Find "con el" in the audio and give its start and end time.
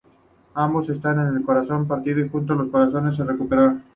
1.27-1.43